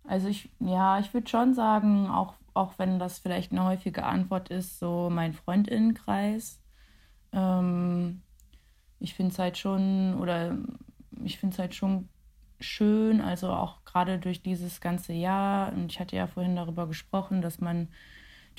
[0.04, 4.50] Also ich, ja, ich würde schon sagen, auch, auch wenn das vielleicht eine häufige Antwort
[4.50, 6.62] ist, so mein Freundinnenkreis.
[7.32, 8.22] Ähm,
[9.00, 10.58] ich finde es halt schon, oder
[11.24, 12.10] ich finde es halt schon
[12.62, 15.71] schön, also auch gerade durch dieses ganze Jahr.
[15.74, 17.89] Und ich hatte ja vorhin darüber gesprochen, dass man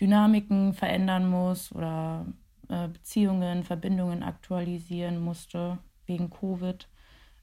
[0.01, 2.27] Dynamiken verändern muss oder
[2.69, 6.89] äh, Beziehungen, Verbindungen aktualisieren musste wegen Covid,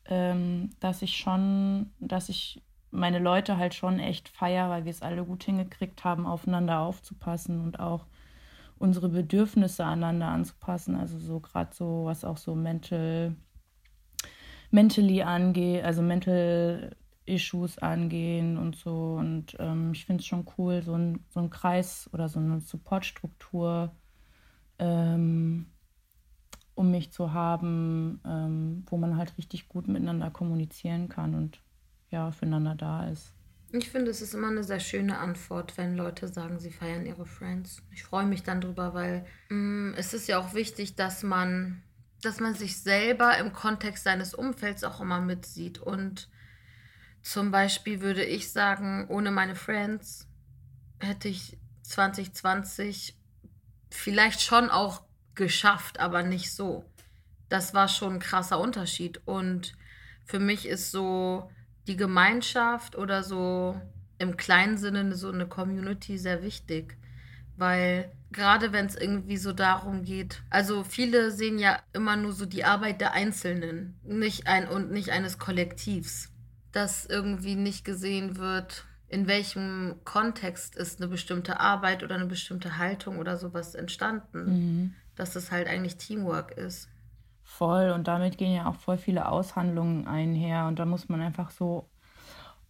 [0.06, 5.02] ähm, dass ich schon, dass ich meine Leute halt schon echt feier, weil wir es
[5.02, 8.06] alle gut hingekriegt haben, aufeinander aufzupassen und auch
[8.80, 10.96] unsere Bedürfnisse aneinander anzupassen.
[10.96, 13.36] Also so gerade so, was auch so mental,
[14.72, 19.16] mentally angeht, also mental Issues angehen und so.
[19.20, 22.60] Und ähm, ich finde es schon cool, so ein, so ein Kreis oder so eine
[22.62, 23.92] Supportstruktur
[24.80, 25.68] ähm,
[26.76, 31.62] um mich zu haben, ähm, wo man halt richtig gut miteinander kommunizieren kann und
[32.10, 33.34] ja, füreinander da ist.
[33.72, 37.26] Ich finde, es ist immer eine sehr schöne Antwort, wenn Leute sagen, sie feiern ihre
[37.26, 37.84] Friends.
[37.92, 41.84] Ich freue mich dann drüber, weil mh, mm, es ist ja auch wichtig, dass man,
[42.22, 45.80] dass man sich selber im Kontext seines Umfelds auch immer mitsieht.
[45.80, 46.30] Und
[47.22, 50.28] zum Beispiel würde ich sagen, ohne meine Friends
[51.00, 53.16] hätte ich 2020
[53.90, 55.04] vielleicht schon auch
[55.36, 56.86] geschafft, aber nicht so.
[57.48, 59.22] Das war schon ein krasser Unterschied.
[59.26, 59.74] Und
[60.26, 61.50] für mich ist so
[61.88, 63.80] die Gemeinschaft oder so
[64.18, 66.98] im kleinen Sinne so eine Community sehr wichtig.
[67.56, 72.46] Weil gerade wenn es irgendwie so darum geht, also viele sehen ja immer nur so
[72.46, 76.32] die Arbeit der Einzelnen, nicht ein und nicht eines Kollektivs.
[76.72, 82.78] Dass irgendwie nicht gesehen wird, in welchem Kontext ist eine bestimmte Arbeit oder eine bestimmte
[82.78, 84.46] Haltung oder sowas entstanden.
[84.46, 84.94] Mhm.
[85.16, 86.90] Dass das halt eigentlich Teamwork ist.
[87.44, 87.90] Voll.
[87.90, 90.68] Und damit gehen ja auch voll viele Aushandlungen einher.
[90.68, 91.90] Und da muss man einfach so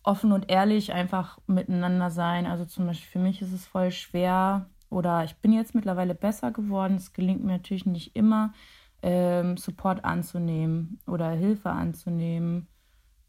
[0.01, 2.45] offen und ehrlich einfach miteinander sein.
[2.45, 6.51] Also zum Beispiel für mich ist es voll schwer oder ich bin jetzt mittlerweile besser
[6.51, 6.95] geworden.
[6.95, 8.53] Es gelingt mir natürlich nicht immer,
[9.01, 12.67] ähm, Support anzunehmen oder Hilfe anzunehmen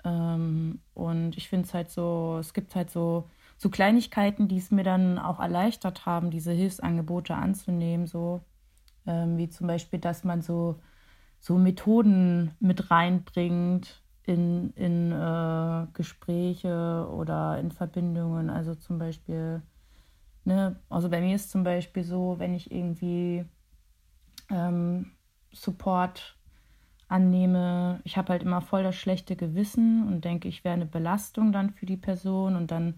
[0.04, 4.70] ähm, und ich finde es halt so, es gibt halt so, so Kleinigkeiten, die es
[4.70, 8.40] mir dann auch erleichtert haben, diese Hilfsangebote anzunehmen, so
[9.06, 10.80] ähm, wie zum Beispiel, dass man so,
[11.40, 18.50] so Methoden mit reinbringt in, in äh, Gespräche oder in Verbindungen.
[18.50, 19.62] Also zum Beispiel,
[20.44, 23.44] ne, also bei mir ist zum Beispiel so, wenn ich irgendwie
[24.50, 25.12] ähm,
[25.52, 26.36] Support
[27.08, 31.52] annehme, ich habe halt immer voll das schlechte Gewissen und denke, ich wäre eine Belastung
[31.52, 32.94] dann für die Person und dann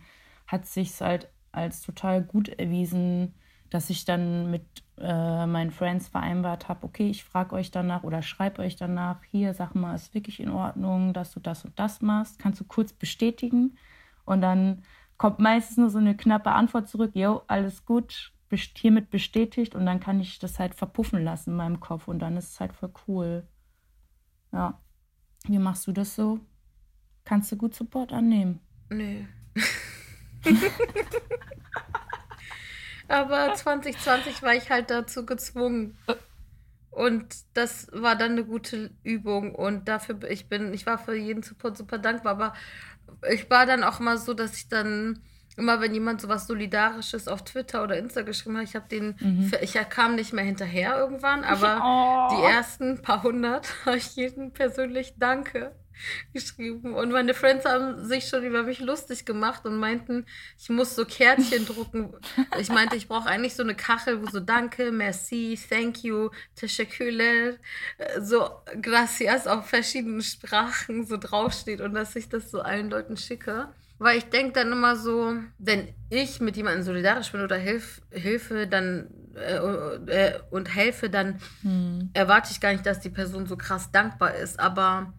[0.47, 3.35] hat sich halt als total gut erwiesen,
[3.71, 4.65] dass ich dann mit
[4.99, 9.55] äh, meinen Friends vereinbart habe, okay, ich frage euch danach oder schreibe euch danach, hier,
[9.55, 12.93] sag mal, ist wirklich in Ordnung, dass du das und das machst, kannst du kurz
[12.93, 13.79] bestätigen?
[14.27, 14.83] Und dann
[15.23, 20.01] kommt meistens nur so eine knappe Antwort zurück, jo, alles gut, hiermit bestätigt und dann
[20.01, 22.93] kann ich das halt verpuffen lassen in meinem Kopf und dann ist es halt voll
[23.07, 23.47] cool.
[24.51, 24.83] Ja.
[25.45, 26.41] Wie machst du das so?
[27.25, 28.59] Kannst du gut Support annehmen?
[28.91, 29.23] Nö.
[33.07, 35.97] Aber 2020 war ich halt dazu gezwungen.
[36.93, 39.55] Und das war dann eine gute Übung.
[39.55, 42.33] Und dafür, ich bin, ich war für jeden Support super dankbar.
[42.33, 42.55] Aber
[43.31, 45.23] ich war dann auch immer so, dass ich dann
[45.57, 49.17] immer wenn jemand so was Solidarisches auf Twitter oder Insta geschrieben hat, ich habe den,
[49.21, 49.53] mhm.
[49.61, 52.35] ich kam nicht mehr hinterher irgendwann, aber oh.
[52.35, 55.75] die ersten paar hundert habe ich jeden persönlich Danke
[56.33, 56.95] geschrieben.
[56.95, 60.27] Und meine Friends haben sich schon über mich lustig gemacht und meinten,
[60.59, 62.15] ich muss so Kärtchen drucken.
[62.59, 67.57] Ich meinte, ich brauche eigentlich so eine Kachel, wo so Danke, Merci, Thank you, Teşekkürler,
[68.21, 73.69] so Gracias auf verschiedenen Sprachen so draufsteht und dass ich das so allen Leuten schicke.
[73.99, 78.67] Weil ich denke dann immer so, wenn ich mit jemandem solidarisch bin oder hilf, Hilfe
[78.67, 79.57] dann äh,
[80.07, 82.11] äh, und helfe, dann hm.
[82.13, 84.59] erwarte ich gar nicht, dass die Person so krass dankbar ist.
[84.59, 85.13] Aber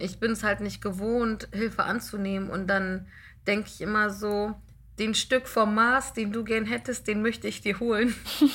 [0.00, 3.06] ich bin es halt nicht gewohnt, Hilfe anzunehmen und dann
[3.46, 4.54] denke ich immer so,
[4.98, 8.14] den Stück vom Mars, den du gern hättest, den möchte ich dir holen.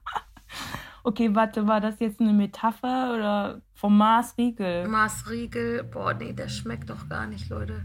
[1.04, 4.86] okay, warte, war das jetzt eine Metapher oder vom Mars Riegel?
[4.88, 7.84] Mars Riegel, boah, nee, der schmeckt doch gar nicht, Leute.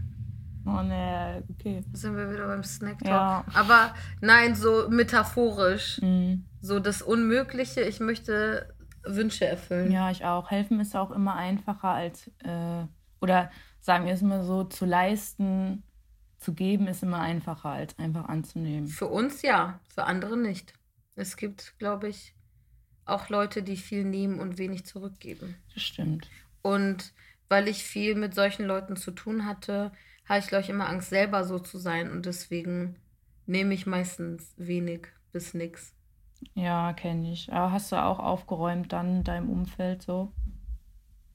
[0.66, 1.82] Oh ne, okay.
[1.94, 3.08] Sind wir wieder beim Snack Talk.
[3.08, 3.44] Ja.
[3.54, 6.00] Aber nein, so metaphorisch.
[6.02, 6.44] Mhm.
[6.60, 9.90] So das Unmögliche, ich möchte Wünsche erfüllen.
[9.90, 10.50] Ja, ich auch.
[10.50, 12.84] Helfen ist auch immer einfacher als, äh,
[13.20, 15.82] oder sagen wir es mal so, zu leisten,
[16.38, 18.86] zu geben ist immer einfacher als einfach anzunehmen.
[18.86, 20.72] Für uns ja, für andere nicht.
[21.16, 22.34] Es gibt, glaube ich,
[23.04, 25.56] auch Leute, die viel nehmen und wenig zurückgeben.
[25.74, 26.28] Das stimmt.
[26.62, 27.12] Und
[27.48, 29.92] weil ich viel mit solchen Leuten zu tun hatte,
[30.28, 32.10] habe ich, glaube ich, immer Angst, selber so zu sein.
[32.10, 32.96] Und deswegen
[33.46, 35.94] nehme ich meistens wenig bis nix.
[36.54, 37.52] Ja, kenne ich.
[37.52, 40.32] Aber hast du auch aufgeräumt dann in deinem Umfeld so?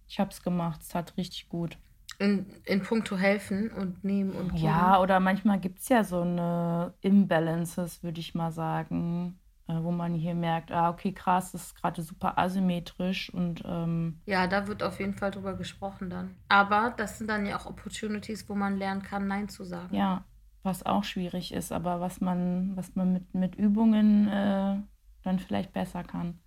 [0.07, 0.81] Ich habe es gemacht.
[0.81, 1.77] Es tat richtig gut.
[2.19, 4.63] In, in puncto helfen und nehmen und geben.
[4.63, 9.91] Ja, oder manchmal gibt es ja so eine Imbalances, würde ich mal sagen, äh, wo
[9.91, 14.67] man hier merkt, ah, okay, krass, das ist gerade super asymmetrisch und ähm, Ja, da
[14.67, 16.35] wird auf jeden Fall drüber gesprochen dann.
[16.49, 19.95] Aber das sind dann ja auch Opportunities, wo man lernen kann, Nein zu sagen.
[19.95, 20.23] ja,
[20.61, 24.77] was auch schwierig ist, aber was man, was man mit, mit Übungen äh,
[25.23, 26.39] dann vielleicht besser kann.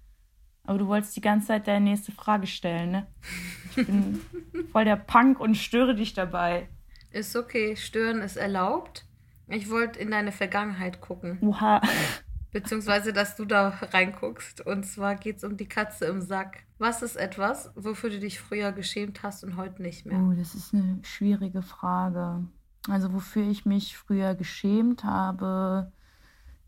[0.65, 3.07] Aber du wolltest die ganze Zeit deine nächste Frage stellen, ne?
[3.71, 4.21] Ich bin
[4.73, 6.69] voll der Punk und störe dich dabei.
[7.11, 9.07] Ist okay, stören ist erlaubt.
[9.49, 11.39] Ich wollte in deine Vergangenheit gucken.
[11.41, 11.81] Oha.
[12.51, 14.61] Beziehungsweise, dass du da reinguckst.
[14.61, 16.65] Und zwar geht es um die Katze im Sack.
[16.79, 20.19] Was ist etwas, wofür du dich früher geschämt hast und heute nicht mehr?
[20.19, 22.45] Oh, das ist eine schwierige Frage.
[22.89, 25.93] Also wofür ich mich früher geschämt habe,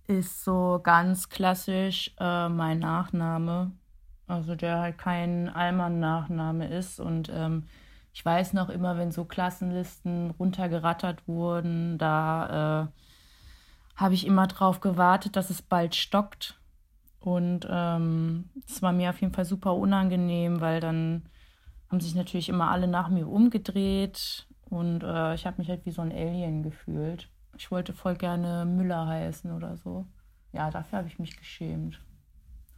[0.09, 3.71] ist so ganz klassisch äh, mein Nachname.
[4.27, 6.99] Also der halt kein Allmann-Nachname ist.
[6.99, 7.67] Und ähm,
[8.13, 14.81] ich weiß noch immer, wenn so Klassenlisten runtergerattert wurden, da äh, habe ich immer drauf
[14.81, 16.59] gewartet, dass es bald stockt.
[17.21, 21.29] Und ähm, es war mir auf jeden Fall super unangenehm, weil dann
[21.91, 25.91] haben sich natürlich immer alle nach mir umgedreht und äh, ich habe mich halt wie
[25.91, 27.29] so ein Alien gefühlt.
[27.59, 30.07] Ich wollte voll gerne Müller heißen oder so.
[30.53, 32.01] Ja, dafür habe ich mich geschämt.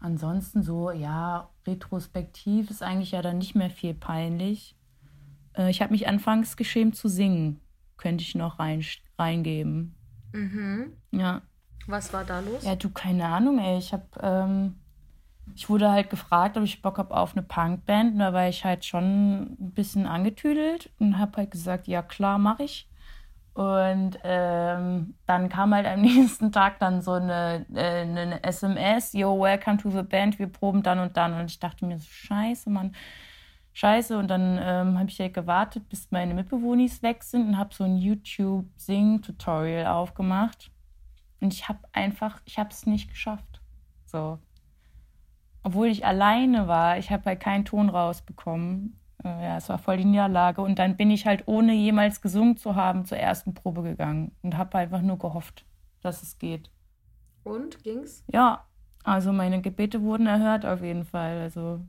[0.00, 4.74] Ansonsten so, ja, retrospektiv ist eigentlich ja dann nicht mehr viel peinlich.
[5.54, 7.60] Äh, ich habe mich anfangs geschämt zu singen.
[7.98, 8.82] Könnte ich noch rein,
[9.18, 9.94] reingeben.
[10.32, 10.94] Mhm.
[11.10, 11.42] Ja.
[11.86, 12.64] Was war da los?
[12.64, 13.76] Ja, du, keine Ahnung, ey.
[13.76, 14.76] Ich habe, ähm,
[15.54, 18.14] ich wurde halt gefragt, ob ich Bock habe auf eine Punkband.
[18.14, 22.38] Und da war ich halt schon ein bisschen angetüdelt und habe halt gesagt, ja klar,
[22.38, 22.89] mache ich.
[23.52, 29.40] Und ähm, dann kam halt am nächsten Tag dann so eine, äh, eine SMS, yo,
[29.40, 31.34] welcome to the band, wir proben dann und dann.
[31.34, 32.94] Und ich dachte mir so, scheiße, Mann,
[33.72, 34.16] scheiße.
[34.16, 37.84] Und dann ähm, habe ich halt gewartet, bis meine Mitbewohnis weg sind und habe so
[37.84, 40.70] ein YouTube-Sing-Tutorial aufgemacht.
[41.40, 43.60] Und ich habe einfach, ich habe es nicht geschafft.
[44.06, 44.38] So.
[45.62, 48.99] Obwohl ich alleine war, ich habe halt keinen Ton rausbekommen.
[49.24, 50.62] Äh, ja, es war voll die Niederlage.
[50.62, 54.56] Und dann bin ich halt, ohne jemals gesungen zu haben, zur ersten Probe gegangen und
[54.56, 55.64] habe einfach nur gehofft,
[56.00, 56.70] dass es geht.
[57.44, 58.24] Und ging's?
[58.32, 58.66] Ja,
[59.04, 61.40] also meine Gebete wurden erhört auf jeden Fall.
[61.40, 61.80] Also,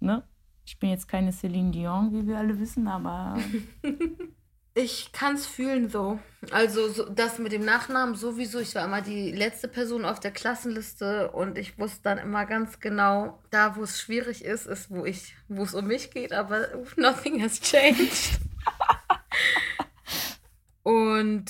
[0.00, 0.22] ne?
[0.64, 3.36] Ich bin jetzt keine Celine Dion, wie wir alle wissen, aber
[4.78, 6.20] Ich kann's fühlen so.
[6.52, 8.60] Also so, das mit dem Nachnamen sowieso.
[8.60, 12.78] Ich war immer die letzte Person auf der Klassenliste und ich wusste dann immer ganz
[12.78, 16.68] genau, da wo es schwierig ist, ist wo ich, wo es um mich geht, aber
[16.96, 18.38] nothing has changed.
[20.84, 21.46] und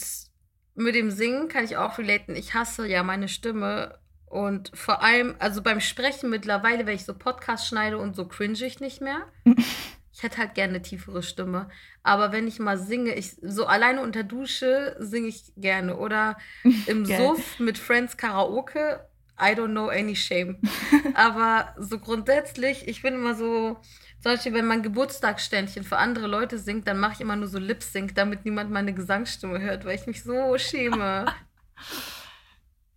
[0.74, 2.34] mit dem Singen kann ich auch relaten.
[2.34, 7.12] Ich hasse ja meine Stimme und vor allem, also beim Sprechen mittlerweile, wenn ich so
[7.12, 9.26] Podcasts schneide und so cringe ich nicht mehr.
[10.18, 11.68] Ich hätte halt gerne eine tiefere Stimme.
[12.02, 15.96] Aber wenn ich mal singe, ich so alleine unter Dusche singe ich gerne.
[15.96, 16.36] Oder
[16.86, 17.06] im.
[17.06, 19.06] Suff mit Friends Karaoke.
[19.40, 20.58] I don't know any shame.
[21.14, 23.76] Aber so grundsätzlich, ich bin immer so,
[24.20, 27.60] zum Beispiel, wenn man Geburtstagsständchen für andere Leute singt, dann mache ich immer nur so
[27.60, 31.26] Lip-Sync, damit niemand meine Gesangsstimme hört, weil ich mich so schäme.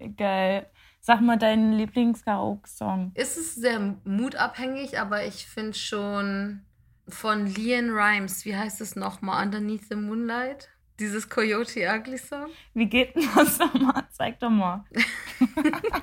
[0.17, 0.65] geil.
[1.01, 3.11] Sag mal deinen Lieblings-Karaoke-Song.
[3.13, 6.65] ist es sehr mutabhängig, aber ich finde schon
[7.07, 9.45] von Leon Rhymes, wie heißt es nochmal?
[9.45, 10.69] Underneath the Moonlight?
[10.99, 12.51] Dieses Coyote Ugly Song?
[12.73, 14.03] Wie geht denn das nochmal?
[14.11, 14.85] Zeig doch mal.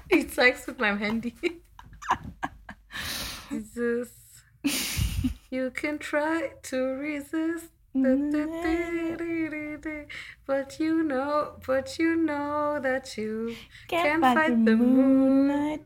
[0.09, 1.35] Ich zeig's mit meinem Handy.
[3.51, 4.13] Dieses
[5.51, 7.73] You can try to resist.
[10.47, 13.55] But you know, but you know that you
[13.89, 15.81] Can't fight the moon.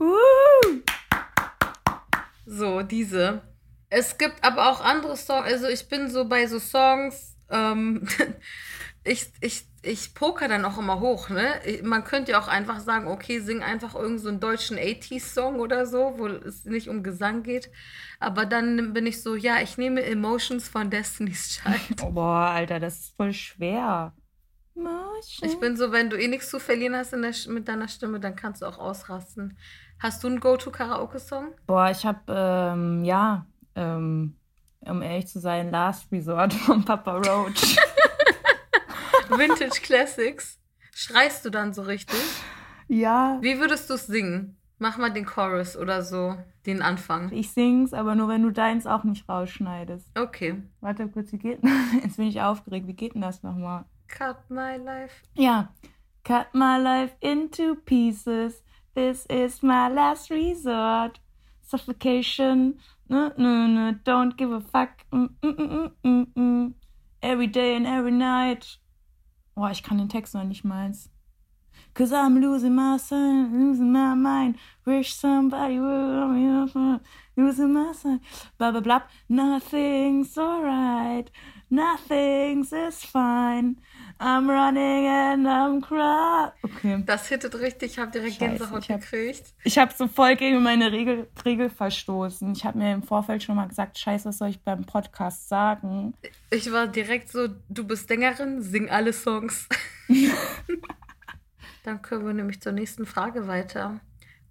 [0.00, 0.80] Uh.
[2.46, 3.42] So, diese.
[3.88, 5.46] Es gibt aber auch andere Songs.
[5.46, 8.06] Also ich bin so bei so Songs, ähm,
[9.04, 11.60] ich, ich, ich poker dann auch immer hoch, ne?
[11.82, 15.86] Man könnte ja auch einfach sagen, okay, sing einfach irgendeinen so einen deutschen 80s-Song oder
[15.86, 17.70] so, wo es nicht um Gesang geht.
[18.18, 22.02] Aber dann bin ich so, ja, ich nehme Emotions von Destiny's Child.
[22.02, 24.12] Oh, boah, Alter, das ist voll schwer.
[25.42, 28.36] Ich bin so, wenn du eh nichts zu verlieren hast der, mit deiner Stimme, dann
[28.36, 29.56] kannst du auch ausrasten.
[29.98, 31.54] Hast du einen Go-To-Karaoke-Song?
[31.66, 34.36] Boah, ich hab, ähm, ja, ähm,
[34.80, 37.76] um ehrlich zu sein, Last Resort von Papa Roach.
[39.28, 40.58] Vintage Classics.
[40.94, 42.18] Schreist du dann so richtig?
[42.88, 43.38] Ja.
[43.40, 44.56] Wie würdest du es singen?
[44.78, 46.36] Mach mal den Chorus oder so,
[46.66, 47.32] den Anfang.
[47.32, 50.06] Ich sing's, aber nur wenn du deins auch nicht rausschneidest.
[50.18, 50.62] Okay.
[50.80, 51.60] Warte kurz, wie geht
[52.02, 52.86] Jetzt bin ich aufgeregt.
[52.86, 53.84] Wie geht denn das nochmal?
[54.08, 55.22] Cut my life.
[55.34, 55.72] Ja.
[56.24, 58.62] Cut my life into pieces.
[58.94, 61.20] This is my last resort.
[61.66, 62.78] Suffocation.
[63.08, 65.04] No, no, no, don't give a fuck.
[65.12, 66.74] Mm, mm, mm, mm,
[67.22, 68.78] every day and every night.
[69.56, 70.92] Oh, ich kann den Text noch nicht mal.
[71.94, 74.58] Cause I'm losing my son, losing my mind.
[74.84, 77.00] Wish somebody would
[77.36, 78.20] losing my son.
[78.58, 79.02] Blah blah blah.
[79.28, 81.30] Nothing's alright.
[81.68, 83.76] Nothing's is fine.
[84.20, 86.52] I'm running and I'm crying.
[86.62, 87.02] Okay.
[87.04, 87.92] Das hittet richtig.
[87.92, 89.54] Ich habe direkt Scheiße, Gänsehaut ich hab, gekriegt.
[89.64, 92.52] Ich habe so voll gegen meine Regel, Regel verstoßen.
[92.52, 96.14] Ich habe mir im Vorfeld schon mal gesagt, scheiße, was soll ich beim Podcast sagen?
[96.50, 99.68] Ich war direkt so, du bist Sängerin, sing alle Songs.
[101.84, 104.00] Dann können wir nämlich zur nächsten Frage weiter.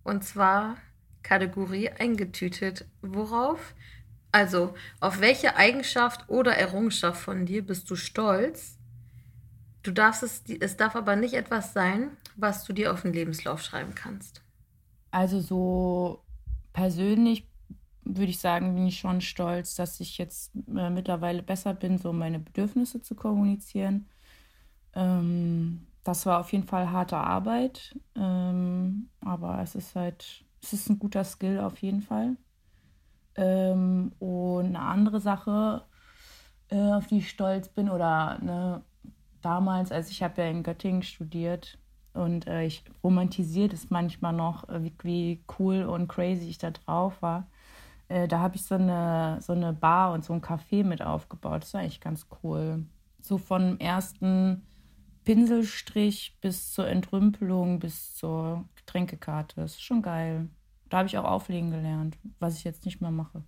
[0.04, 0.78] Und zwar
[1.24, 2.86] Kategorie eingetütet.
[3.02, 3.74] Worauf,
[4.36, 8.78] also auf welche Eigenschaft oder Errungenschaft von dir bist du stolz?
[9.82, 13.62] Du darfst es, es darf aber nicht etwas sein, was du dir auf den Lebenslauf
[13.62, 14.42] schreiben kannst.
[15.10, 16.20] Also so
[16.74, 17.48] persönlich
[18.04, 22.12] würde ich sagen, bin ich schon stolz, dass ich jetzt äh, mittlerweile besser bin, so
[22.12, 24.06] meine Bedürfnisse zu kommunizieren.
[24.96, 30.90] Ähm, das war auf jeden Fall harte Arbeit, ähm, aber es ist halt, es ist
[30.90, 32.36] ein guter Skill auf jeden Fall.
[33.36, 35.84] Ähm, und eine andere Sache,
[36.70, 38.82] äh, auf die ich stolz bin, oder eine
[39.42, 41.78] damals, als ich habe ja in Göttingen studiert
[42.14, 46.72] und äh, ich romantisiere das manchmal noch, äh, wie, wie, cool und crazy ich da
[46.72, 47.48] drauf war.
[48.08, 51.64] Äh, da habe ich so eine, so eine Bar und so ein Café mit aufgebaut.
[51.64, 52.86] Das war eigentlich ganz cool.
[53.22, 54.66] So vom ersten
[55.26, 59.56] Pinselstrich bis zur Entrümpelung, bis zur Getränkekarte.
[59.58, 60.48] Das ist schon geil.
[60.90, 63.44] Da habe ich auch auflegen gelernt, was ich jetzt nicht mehr mache.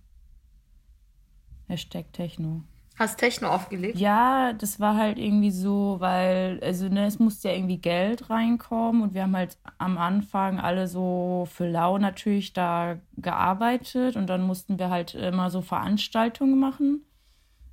[1.68, 2.62] Hashtag Techno.
[2.98, 3.96] Hast Techno aufgelegt?
[3.96, 9.02] Ja, das war halt irgendwie so, weil, also ne, es musste ja irgendwie Geld reinkommen
[9.02, 14.42] und wir haben halt am Anfang alle so für lau natürlich da gearbeitet und dann
[14.42, 17.04] mussten wir halt immer so Veranstaltungen machen.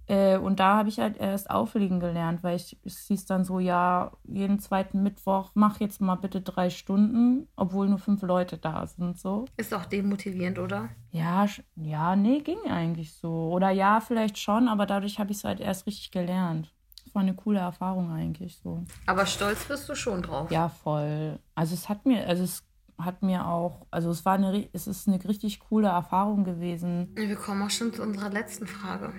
[0.08, 3.60] Äh, und da habe ich halt erst auflegen gelernt, weil ich, es hieß dann so,
[3.60, 8.86] ja, jeden zweiten Mittwoch mach jetzt mal bitte drei Stunden, obwohl nur fünf Leute da
[8.86, 9.18] sind.
[9.18, 9.46] So.
[9.58, 10.90] Ist auch demotivierend, oder?
[11.12, 13.52] Ja, ja, nee, ging eigentlich so.
[13.52, 16.74] Oder ja, vielleicht schon, aber dadurch habe ich es halt erst richtig gelernt.
[17.04, 18.84] Das war eine coole Erfahrung eigentlich so.
[19.06, 20.52] Aber stolz bist du schon drauf.
[20.52, 21.40] Ja, voll.
[21.56, 22.64] Also es hat mir, also es
[22.98, 27.12] hat mir auch, also es war eine, es ist eine richtig coole Erfahrung gewesen.
[27.16, 29.14] Wir kommen auch schon zu unserer letzten Frage.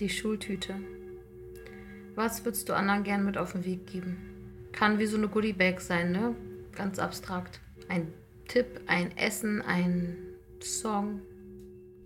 [0.00, 0.74] Die Schultüte.
[2.16, 4.16] Was würdest du anderen gern mit auf den Weg geben?
[4.72, 6.34] Kann wie so eine Goodie-Bag sein, ne?
[6.72, 7.60] Ganz abstrakt.
[7.88, 8.12] Ein
[8.48, 10.16] Tipp, ein Essen, ein
[10.60, 11.20] Song.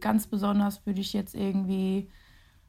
[0.00, 2.10] Ganz besonders würde ich jetzt irgendwie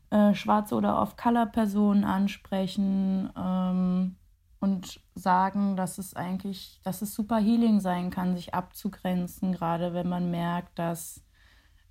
[0.10, 4.16] äh, schwarze oder off-color-Personen ansprechen ähm,
[4.60, 10.08] und sagen, dass es eigentlich, dass es super Healing sein kann, sich abzugrenzen, gerade wenn
[10.08, 11.24] man merkt, dass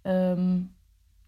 [0.04, 0.70] ähm,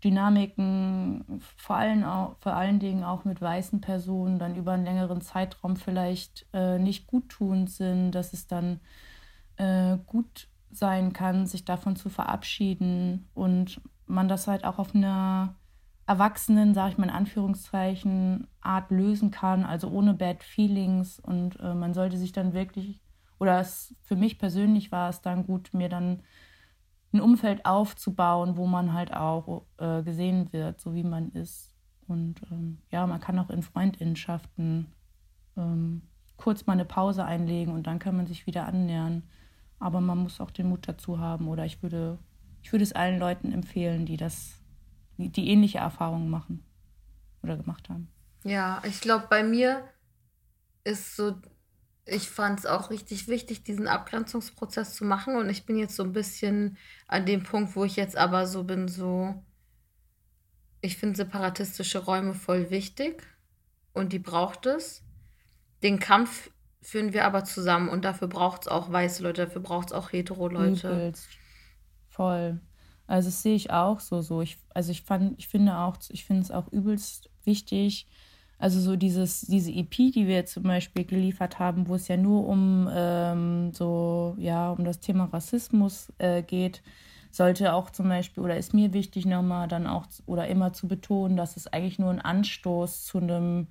[0.04, 5.20] Dynamiken vor allen, auch, vor allen Dingen auch mit weißen Personen dann über einen längeren
[5.20, 8.80] Zeitraum vielleicht äh, nicht guttunend sind, dass es dann
[9.56, 15.56] äh, gut sein kann, sich davon zu verabschieden und man das halt auch auf einer
[16.06, 21.74] Erwachsenen, sage ich mal in Anführungszeichen, Art lösen kann, also ohne Bad Feelings und äh,
[21.74, 23.00] man sollte sich dann wirklich,
[23.38, 26.22] oder es, für mich persönlich war es dann gut, mir dann
[27.12, 31.74] ein Umfeld aufzubauen, wo man halt auch äh, gesehen wird, so wie man ist.
[32.06, 34.92] Und ähm, ja, man kann auch in Freundinnenschaften
[35.56, 36.02] ähm,
[36.36, 39.24] kurz mal eine Pause einlegen und dann kann man sich wieder annähern.
[39.78, 41.48] Aber man muss auch den Mut dazu haben.
[41.48, 42.18] Oder ich würde,
[42.62, 44.60] ich würde es allen Leuten empfehlen, die das,
[45.16, 46.64] die ähnliche Erfahrungen machen
[47.42, 48.08] oder gemacht haben.
[48.44, 49.84] Ja, ich glaube, bei mir
[50.84, 51.34] ist so
[52.10, 55.36] ich fand es auch richtig wichtig, diesen Abgrenzungsprozess zu machen.
[55.36, 58.64] Und ich bin jetzt so ein bisschen an dem Punkt, wo ich jetzt aber so
[58.64, 59.34] bin, so,
[60.80, 63.22] ich finde separatistische Räume voll wichtig.
[63.92, 65.02] und die braucht es.
[65.82, 66.50] Den Kampf
[66.82, 70.12] führen wir aber zusammen und dafür braucht es auch weiße Leute, dafür braucht es auch
[70.12, 71.12] hetero Leute.
[72.08, 72.60] Voll.
[73.06, 74.42] Also das sehe ich auch so so.
[74.42, 78.06] Ich, also ich fand, ich finde auch, ich finde es auch übelst wichtig.
[78.60, 82.46] Also so dieses, diese EP, die wir zum Beispiel geliefert haben, wo es ja nur
[82.46, 86.82] um ähm, so, ja, um das Thema Rassismus äh, geht,
[87.30, 91.38] sollte auch zum Beispiel, oder ist mir wichtig nochmal dann auch oder immer zu betonen,
[91.38, 93.68] dass es eigentlich nur ein Anstoß zu einem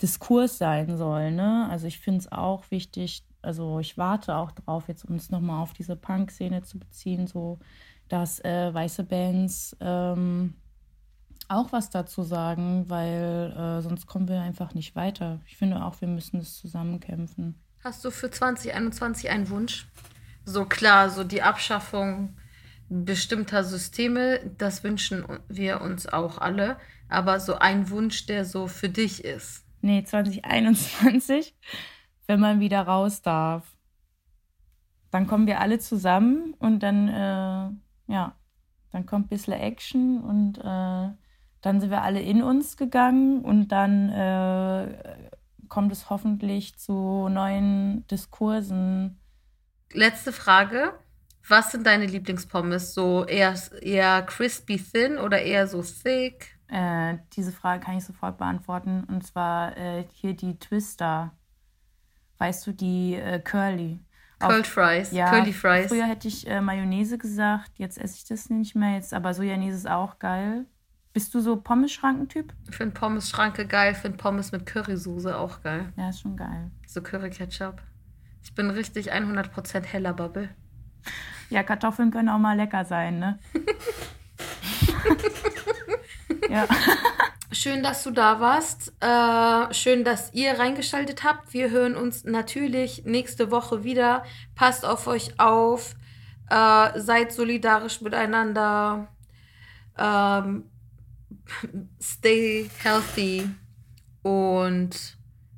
[0.00, 1.32] Diskurs sein soll.
[1.32, 1.66] Ne?
[1.68, 5.60] Also ich finde es auch wichtig, also ich warte auch drauf, jetzt um es nochmal
[5.60, 7.58] auf diese Punk-Szene zu beziehen, so
[8.08, 10.54] dass äh, weiße Bands ähm,
[11.48, 15.40] auch was dazu sagen, weil äh, sonst kommen wir einfach nicht weiter.
[15.46, 17.60] Ich finde auch, wir müssen es zusammenkämpfen.
[17.84, 19.88] Hast du für 2021 einen Wunsch?
[20.44, 22.36] So klar, so die Abschaffung
[22.88, 26.76] bestimmter Systeme, das wünschen wir uns auch alle.
[27.08, 29.64] Aber so ein Wunsch, der so für dich ist.
[29.80, 31.54] Nee, 2021,
[32.26, 33.66] wenn man wieder raus darf.
[35.10, 38.36] Dann kommen wir alle zusammen und dann, äh, ja,
[38.92, 41.10] dann kommt ein bisschen Action und äh,
[41.62, 45.20] dann sind wir alle in uns gegangen und dann äh,
[45.68, 49.20] kommt es hoffentlich zu neuen Diskursen.
[49.92, 50.92] Letzte Frage.
[51.48, 52.94] Was sind deine Lieblingspommes?
[52.94, 56.58] So eher, eher crispy thin oder eher so thick?
[56.68, 59.04] Äh, diese Frage kann ich sofort beantworten.
[59.04, 61.32] Und zwar äh, hier die Twister.
[62.38, 64.00] Weißt du, die äh, Curly.
[64.40, 65.86] Curled Fries, ja, Curly Fries.
[65.86, 68.94] Früher hätte ich äh, Mayonnaise gesagt, jetzt esse ich das nicht mehr.
[68.94, 70.66] Jetzt, aber Sojanese ist auch geil.
[71.12, 72.54] Bist du so Pommes-Schranken-Typ?
[72.70, 75.92] Ich finde Pommes-Schranke geil, finde Pommes mit Currysoße auch geil.
[75.96, 76.70] Ja, ist schon geil.
[76.86, 77.82] So Curry-Ketchup.
[78.42, 80.48] Ich bin richtig 100% heller Bubble.
[81.50, 83.38] Ja, Kartoffeln können auch mal lecker sein, ne?
[86.48, 86.66] ja.
[87.52, 88.94] Schön, dass du da warst.
[89.00, 91.52] Äh, schön, dass ihr reingeschaltet habt.
[91.52, 94.24] Wir hören uns natürlich nächste Woche wieder.
[94.54, 95.94] Passt auf euch auf.
[96.48, 99.08] Äh, seid solidarisch miteinander.
[99.98, 100.64] Ähm,
[102.00, 103.48] stay healthy.
[104.22, 105.16] Und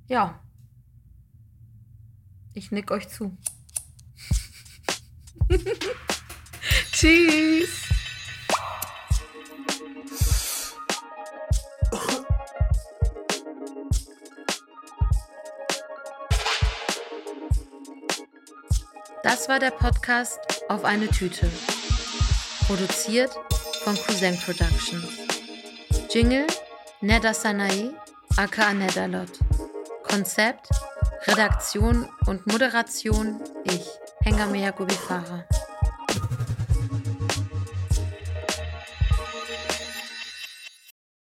[0.09, 0.41] ja,
[2.53, 3.37] ich nick euch zu.
[6.93, 7.85] Tschüss.
[19.23, 20.39] Das war der Podcast
[20.69, 21.51] auf eine Tüte.
[22.67, 23.33] Produziert
[23.83, 25.34] von Cousin Productions.
[26.15, 26.47] Jingle
[27.03, 27.93] Neda Sanae,
[28.39, 29.37] aka Nedalot.
[30.05, 30.69] Konzept,
[31.27, 33.85] Redaktion und Moderation ich,
[34.23, 35.45] Hengame Yakubi Farah.